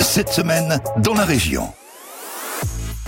Cette 0.00 0.28
semaine, 0.28 0.78
dans 0.98 1.14
la 1.14 1.24
région. 1.24 1.64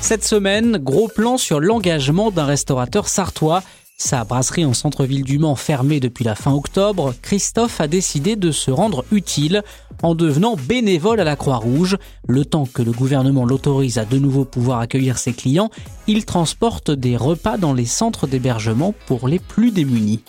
Cette 0.00 0.24
semaine, 0.24 0.78
gros 0.78 1.06
plan 1.06 1.36
sur 1.38 1.60
l'engagement 1.60 2.32
d'un 2.32 2.46
restaurateur 2.46 3.06
sartois. 3.06 3.62
Sa 3.96 4.24
brasserie 4.24 4.64
en 4.64 4.74
centre-ville 4.74 5.22
du 5.22 5.38
Mans 5.38 5.54
fermée 5.54 6.00
depuis 6.00 6.24
la 6.24 6.34
fin 6.34 6.52
octobre, 6.52 7.14
Christophe 7.22 7.80
a 7.80 7.86
décidé 7.86 8.34
de 8.34 8.50
se 8.50 8.72
rendre 8.72 9.04
utile 9.12 9.62
en 10.02 10.16
devenant 10.16 10.56
bénévole 10.56 11.20
à 11.20 11.24
la 11.24 11.36
Croix-Rouge. 11.36 11.96
Le 12.26 12.44
temps 12.44 12.66
que 12.66 12.82
le 12.82 12.92
gouvernement 12.92 13.44
l'autorise 13.44 13.98
à 13.98 14.04
de 14.04 14.18
nouveau 14.18 14.44
pouvoir 14.44 14.80
accueillir 14.80 15.16
ses 15.16 15.32
clients, 15.32 15.70
il 16.08 16.24
transporte 16.24 16.90
des 16.90 17.16
repas 17.16 17.56
dans 17.56 17.72
les 17.72 17.86
centres 17.86 18.26
d'hébergement 18.26 18.94
pour 19.06 19.28
les 19.28 19.38
plus 19.38 19.70
démunis. 19.70 20.24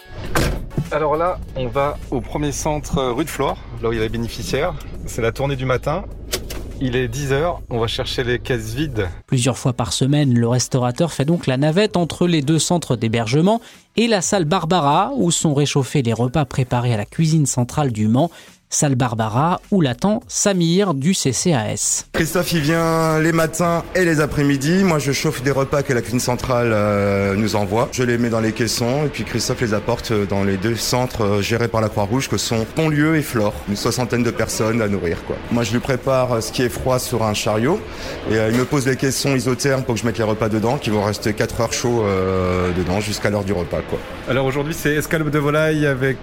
Alors 0.91 1.15
là, 1.15 1.39
on 1.55 1.67
va 1.67 1.97
au 2.11 2.21
premier 2.21 2.51
centre 2.51 2.97
euh, 2.97 3.11
rue 3.11 3.25
de 3.25 3.29
Flore, 3.29 3.57
là 3.81 3.89
où 3.89 3.93
il 3.93 3.97
y 3.97 3.99
a 3.99 4.03
les 4.03 4.09
bénéficiaires. 4.09 4.73
C'est 5.05 5.21
la 5.21 5.31
tournée 5.31 5.55
du 5.55 5.65
matin. 5.65 6.05
Il 6.79 6.95
est 6.95 7.07
10h, 7.07 7.57
on 7.71 7.79
va 7.79 7.87
chercher 7.87 8.23
les 8.23 8.37
caisses 8.37 8.75
vides. 8.75 9.09
Plusieurs 9.25 9.57
fois 9.57 9.73
par 9.73 9.93
semaine, 9.93 10.33
le 10.33 10.47
restaurateur 10.47 11.11
fait 11.11 11.25
donc 11.25 11.47
la 11.47 11.57
navette 11.57 11.97
entre 11.97 12.27
les 12.27 12.43
deux 12.43 12.59
centres 12.59 12.95
d'hébergement 12.95 13.61
et 13.95 14.07
la 14.07 14.21
salle 14.21 14.45
Barbara, 14.45 15.11
où 15.15 15.31
sont 15.31 15.55
réchauffés 15.55 16.03
les 16.03 16.13
repas 16.13 16.45
préparés 16.45 16.93
à 16.93 16.97
la 16.97 17.05
cuisine 17.05 17.47
centrale 17.47 17.91
du 17.91 18.07
Mans. 18.07 18.29
Salle 18.69 18.95
Barbara 18.95 19.61
où 19.71 19.79
l'attend 19.79 20.21
Samir 20.27 20.93
du 20.93 21.13
CCAS. 21.13 22.05
Christophe 22.11 22.51
il 22.51 22.59
vient 22.59 23.17
les 23.19 23.31
matins 23.31 23.83
et 23.95 24.03
les 24.03 24.19
après-midi. 24.19 24.83
Moi 24.83 24.99
je 24.99 25.13
chauffe 25.13 25.41
des 25.41 25.51
repas 25.51 25.83
que 25.83 25.93
la 25.93 26.01
cuisine 26.01 26.19
centrale 26.19 26.71
euh, 26.73 27.35
nous 27.35 27.55
envoie. 27.55 27.87
Je 27.93 28.03
les 28.03 28.17
mets 28.17 28.29
dans 28.29 28.41
les 28.41 28.51
caissons 28.51 29.05
et 29.05 29.07
puis 29.07 29.23
Christophe 29.23 29.61
les 29.61 29.73
apporte 29.73 30.11
dans 30.11 30.43
les 30.43 30.57
deux 30.57 30.75
centres 30.75 31.23
euh, 31.23 31.41
gérés 31.41 31.69
par 31.69 31.79
la 31.79 31.87
Croix-Rouge 31.87 32.27
que 32.27 32.37
sont 32.37 32.65
Pontlieu 32.75 33.15
et 33.15 33.21
Flore. 33.21 33.53
Une 33.69 33.77
soixantaine 33.77 34.23
de 34.23 34.31
personnes 34.31 34.81
à 34.81 34.89
nourrir 34.89 35.23
quoi. 35.25 35.37
Moi 35.51 35.63
je 35.63 35.71
lui 35.71 35.79
prépare 35.79 36.43
ce 36.43 36.51
qui 36.51 36.63
est 36.63 36.69
froid 36.69 36.99
sur 36.99 37.23
un 37.23 37.33
chariot 37.33 37.79
et 38.29 38.35
euh, 38.35 38.49
il 38.51 38.57
me 38.57 38.65
pose 38.65 38.85
les 38.85 38.97
caissons 38.97 39.33
isothermes 39.33 39.83
pour 39.83 39.95
que 39.95 40.01
je 40.01 40.05
mette 40.05 40.17
les 40.17 40.25
repas 40.25 40.49
dedans 40.49 40.77
qui 40.77 40.89
vont 40.89 41.05
rester 41.05 41.31
4 41.31 41.61
heures 41.61 41.73
chauds 41.73 42.03
dedans 42.77 42.99
jusqu'à 42.99 43.29
l'heure 43.29 43.45
du 43.45 43.53
repas 43.53 43.81
quoi. 43.89 43.99
Alors 44.27 44.45
aujourd'hui 44.45 44.73
c'est 44.77 44.95
escalope 44.95 45.29
de 45.29 45.39
volaille 45.39 45.85
avec 45.85 46.17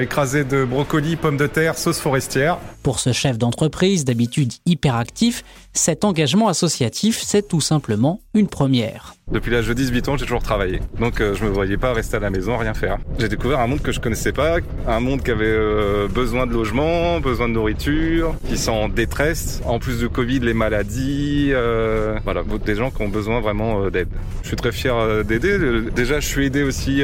écrasé 0.00 0.44
de 0.44 0.64
brocoli, 0.64 1.16
pommes 1.16 1.36
de 1.36 1.46
terre 1.46 1.65
sauce 1.74 2.00
forestière. 2.00 2.58
Pour 2.86 3.00
ce 3.00 3.12
chef 3.12 3.36
d'entreprise, 3.36 4.04
d'habitude 4.04 4.52
hyperactif, 4.64 5.42
cet 5.72 6.04
engagement 6.04 6.46
associatif, 6.46 7.20
c'est 7.20 7.48
tout 7.48 7.60
simplement 7.60 8.20
une 8.32 8.46
première. 8.46 9.16
Depuis 9.32 9.50
l'âge 9.50 9.66
de 9.66 9.74
18 9.74 10.08
ans, 10.08 10.16
j'ai 10.16 10.24
toujours 10.24 10.42
travaillé. 10.42 10.78
Donc 11.00 11.20
euh, 11.20 11.34
je 11.34 11.44
me 11.44 11.50
voyais 11.50 11.76
pas 11.76 11.92
rester 11.92 12.16
à 12.16 12.20
la 12.20 12.30
maison, 12.30 12.56
rien 12.56 12.74
faire. 12.74 12.98
J'ai 13.18 13.28
découvert 13.28 13.58
un 13.58 13.66
monde 13.66 13.82
que 13.82 13.90
je 13.90 13.98
connaissais 13.98 14.30
pas, 14.30 14.58
un 14.86 15.00
monde 15.00 15.24
qui 15.24 15.32
avait 15.32 15.46
euh, 15.46 16.06
besoin 16.06 16.46
de 16.46 16.52
logement, 16.52 17.18
besoin 17.18 17.48
de 17.48 17.54
nourriture, 17.54 18.36
qui 18.48 18.56
sont 18.56 18.70
en 18.70 18.88
détresse. 18.88 19.60
En 19.64 19.80
plus 19.80 19.98
du 19.98 20.08
Covid, 20.08 20.38
les 20.38 20.54
maladies, 20.54 21.48
euh, 21.50 22.20
voilà, 22.22 22.44
des 22.64 22.76
gens 22.76 22.92
qui 22.92 23.02
ont 23.02 23.08
besoin 23.08 23.40
vraiment 23.40 23.90
d'aide. 23.90 24.10
Je 24.42 24.48
suis 24.48 24.56
très 24.56 24.70
fier 24.70 25.24
d'aider. 25.24 25.58
Déjà, 25.92 26.20
je 26.20 26.26
suis 26.28 26.46
aidé 26.46 26.62
aussi. 26.62 27.02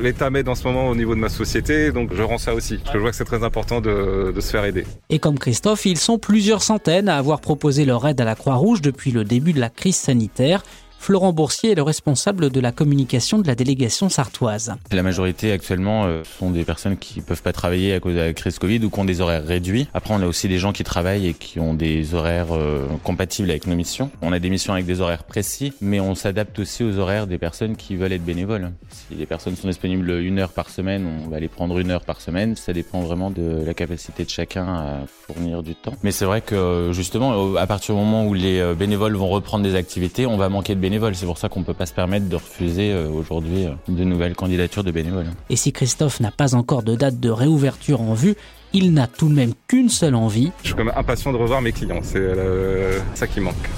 L'État 0.00 0.30
m'aide 0.30 0.48
en 0.48 0.54
ce 0.54 0.64
moment 0.64 0.88
au 0.88 0.94
niveau 0.94 1.14
de 1.14 1.20
ma 1.20 1.28
société, 1.28 1.92
donc 1.92 2.14
je 2.14 2.22
rends 2.22 2.38
ça 2.38 2.54
aussi. 2.54 2.80
Je 2.90 2.96
vois 2.96 3.10
que 3.10 3.16
c'est 3.16 3.26
très 3.26 3.44
important 3.44 3.82
de, 3.82 4.32
de 4.34 4.40
se 4.40 4.50
faire 4.50 4.64
aider. 4.64 4.86
Et 5.12 5.18
comme 5.18 5.40
Christophe, 5.40 5.86
ils 5.86 5.98
sont 5.98 6.18
plusieurs 6.18 6.62
centaines 6.62 7.08
à 7.08 7.16
avoir 7.16 7.40
proposé 7.40 7.84
leur 7.84 8.06
aide 8.06 8.20
à 8.20 8.24
la 8.24 8.36
Croix-Rouge 8.36 8.80
depuis 8.80 9.10
le 9.10 9.24
début 9.24 9.52
de 9.52 9.58
la 9.58 9.68
crise 9.68 9.96
sanitaire. 9.96 10.62
Florent 11.00 11.32
Boursier 11.32 11.72
est 11.72 11.74
le 11.74 11.82
responsable 11.82 12.50
de 12.50 12.60
la 12.60 12.72
communication 12.72 13.38
de 13.38 13.46
la 13.46 13.54
délégation 13.54 14.10
sartoise. 14.10 14.74
La 14.92 15.02
majorité 15.02 15.50
actuellement 15.50 16.04
euh, 16.04 16.24
sont 16.38 16.50
des 16.50 16.62
personnes 16.62 16.98
qui 16.98 17.22
peuvent 17.22 17.40
pas 17.40 17.54
travailler 17.54 17.94
à 17.94 18.00
cause 18.00 18.12
de 18.12 18.20
la 18.20 18.34
crise 18.34 18.58
Covid 18.58 18.84
ou 18.84 18.90
qui 18.90 19.00
ont 19.00 19.06
des 19.06 19.22
horaires 19.22 19.46
réduits. 19.46 19.88
Après, 19.94 20.12
on 20.12 20.20
a 20.20 20.26
aussi 20.26 20.46
des 20.46 20.58
gens 20.58 20.72
qui 20.72 20.84
travaillent 20.84 21.28
et 21.28 21.32
qui 21.32 21.58
ont 21.58 21.72
des 21.72 22.14
horaires 22.14 22.52
euh, 22.52 22.86
compatibles 23.02 23.48
avec 23.48 23.66
nos 23.66 23.76
missions. 23.76 24.10
On 24.20 24.30
a 24.34 24.38
des 24.38 24.50
missions 24.50 24.74
avec 24.74 24.84
des 24.84 25.00
horaires 25.00 25.24
précis, 25.24 25.72
mais 25.80 26.00
on 26.00 26.14
s'adapte 26.14 26.58
aussi 26.58 26.84
aux 26.84 26.98
horaires 26.98 27.26
des 27.26 27.38
personnes 27.38 27.76
qui 27.76 27.96
veulent 27.96 28.12
être 28.12 28.24
bénévoles. 28.24 28.70
Si 28.90 29.14
les 29.14 29.24
personnes 29.24 29.56
sont 29.56 29.68
disponibles 29.68 30.10
une 30.10 30.38
heure 30.38 30.52
par 30.52 30.68
semaine, 30.68 31.08
on 31.24 31.30
va 31.30 31.40
les 31.40 31.48
prendre 31.48 31.78
une 31.78 31.90
heure 31.92 32.04
par 32.04 32.20
semaine. 32.20 32.56
Ça 32.56 32.74
dépend 32.74 33.00
vraiment 33.00 33.30
de 33.30 33.62
la 33.64 33.72
capacité 33.72 34.22
de 34.26 34.30
chacun 34.30 34.66
à 34.68 35.06
fournir 35.06 35.62
du 35.62 35.74
temps. 35.74 35.94
Mais 36.02 36.12
c'est 36.12 36.26
vrai 36.26 36.42
que 36.42 36.90
justement, 36.92 37.56
à 37.56 37.66
partir 37.66 37.94
du 37.94 38.02
moment 38.02 38.26
où 38.26 38.34
les 38.34 38.60
euh, 38.60 38.74
bénévoles 38.74 39.16
vont 39.16 39.28
reprendre 39.28 39.64
des 39.64 39.76
activités, 39.76 40.26
on 40.26 40.36
va 40.36 40.50
manquer 40.50 40.74
de 40.74 40.80
bénévoles 40.80 40.89
c'est 41.14 41.26
pour 41.26 41.38
ça 41.38 41.48
qu'on 41.48 41.60
ne 41.60 41.64
peut 41.64 41.74
pas 41.74 41.86
se 41.86 41.92
permettre 41.92 42.28
de 42.28 42.36
refuser 42.36 42.92
euh, 42.92 43.08
aujourd'hui 43.08 43.66
euh, 43.66 43.72
de 43.88 44.04
nouvelles 44.04 44.34
candidatures 44.34 44.84
de 44.84 44.90
bénévoles. 44.90 45.26
Et 45.48 45.56
si 45.56 45.72
Christophe 45.72 46.20
n'a 46.20 46.30
pas 46.30 46.54
encore 46.54 46.82
de 46.82 46.94
date 46.94 47.20
de 47.20 47.30
réouverture 47.30 48.00
en 48.00 48.14
vue, 48.14 48.34
il 48.72 48.92
n'a 48.92 49.06
tout 49.06 49.28
de 49.28 49.34
même 49.34 49.52
qu'une 49.68 49.88
seule 49.88 50.14
envie. 50.14 50.50
Je 50.62 50.68
suis 50.68 50.76
quand 50.76 50.84
même 50.84 50.94
impatient 50.96 51.32
de 51.32 51.36
revoir 51.38 51.60
mes 51.60 51.72
clients, 51.72 52.00
c'est 52.02 52.18
euh, 52.18 52.98
ça 53.14 53.26
qui 53.26 53.40
manque. 53.40 53.68